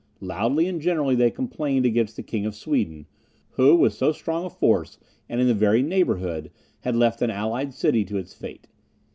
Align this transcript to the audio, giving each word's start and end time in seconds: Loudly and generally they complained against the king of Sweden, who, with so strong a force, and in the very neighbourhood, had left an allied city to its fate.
Loudly 0.19 0.65
and 0.65 0.81
generally 0.81 1.13
they 1.13 1.29
complained 1.29 1.85
against 1.85 2.15
the 2.15 2.23
king 2.23 2.43
of 2.47 2.55
Sweden, 2.55 3.05
who, 3.51 3.75
with 3.75 3.93
so 3.93 4.11
strong 4.11 4.45
a 4.45 4.49
force, 4.49 4.97
and 5.29 5.39
in 5.39 5.45
the 5.45 5.53
very 5.53 5.83
neighbourhood, 5.83 6.49
had 6.79 6.95
left 6.95 7.21
an 7.21 7.29
allied 7.29 7.71
city 7.71 8.03
to 8.05 8.17
its 8.17 8.33
fate. 8.33 8.65